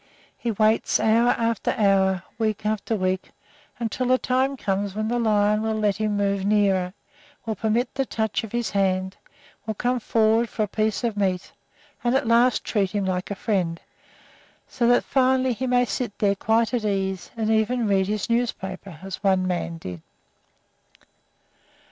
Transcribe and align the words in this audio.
He 0.35 0.49
waits 0.49 0.99
hour 0.99 1.29
after 1.37 1.75
hour, 1.77 2.23
week 2.39 2.65
after 2.65 2.95
week, 2.95 3.29
until 3.77 4.11
a 4.11 4.17
time 4.17 4.57
comes 4.57 4.95
when 4.95 5.09
the 5.09 5.19
lion 5.19 5.61
will 5.61 5.75
let 5.75 5.97
him 5.97 6.17
move 6.17 6.43
nearer, 6.43 6.95
will 7.45 7.53
permit 7.53 7.93
the 7.93 8.07
touch 8.07 8.43
of 8.43 8.51
his 8.51 8.71
hand, 8.71 9.17
will 9.67 9.75
come 9.75 9.99
forward 9.99 10.49
for 10.49 10.63
a 10.63 10.67
piece 10.67 11.03
of 11.03 11.15
meat, 11.17 11.51
and 12.03 12.15
at 12.15 12.25
last 12.25 12.63
treat 12.63 12.89
him 12.89 13.05
like 13.05 13.29
a 13.29 13.35
friend, 13.35 13.79
so 14.67 14.87
that 14.87 15.03
finally 15.03 15.53
he 15.53 15.67
may 15.67 15.85
sit 15.85 16.17
there 16.17 16.33
quite 16.33 16.73
at 16.73 16.83
ease, 16.83 17.29
and 17.37 17.51
even 17.51 17.87
read 17.87 18.07
his 18.07 18.27
newspaper, 18.27 18.97
as 19.03 19.23
one 19.23 19.45
man 19.45 19.77
did. 19.77 20.01